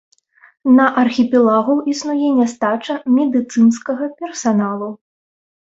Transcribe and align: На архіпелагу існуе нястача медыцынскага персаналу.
На 0.77 0.87
архіпелагу 1.01 1.75
існуе 1.93 2.29
нястача 2.39 2.97
медыцынскага 3.21 4.11
персаналу. 4.25 4.93